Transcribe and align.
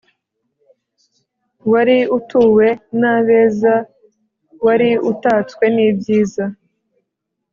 wari 1.71 1.97
utuwe 2.17 2.67
n'abeza 2.99 3.75
wari 4.65 4.89
utatswe 5.11 5.65
n'ibyizi 5.75 6.43